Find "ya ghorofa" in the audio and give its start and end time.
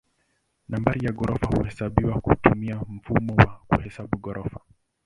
1.05-1.47